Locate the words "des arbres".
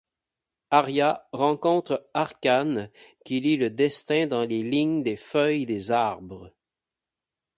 5.67-6.51